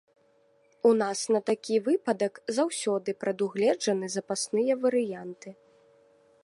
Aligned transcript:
У 0.89 0.93
нас 1.01 1.19
на 1.35 1.41
такі 1.49 1.75
выпадак 1.87 2.33
заўсёды 2.57 3.09
прадугледжаны 3.23 4.05
запасныя 4.17 4.73
варыянты. 4.87 5.49